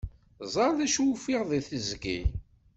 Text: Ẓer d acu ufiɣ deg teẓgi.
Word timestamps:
Ẓer 0.53 0.69
d 0.77 0.79
acu 0.85 1.03
ufiɣ 1.13 1.41
deg 1.51 1.63
teẓgi. 1.69 2.19